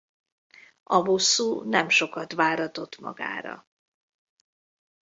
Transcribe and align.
A 0.83 1.01
bosszú 1.01 1.61
nem 1.61 1.89
sokat 1.89 2.33
váratott 2.33 2.97
magára. 2.97 3.67